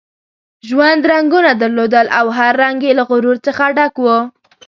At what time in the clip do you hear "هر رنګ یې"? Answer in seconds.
2.37-2.91